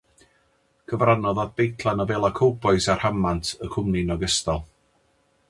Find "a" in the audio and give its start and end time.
2.95-2.97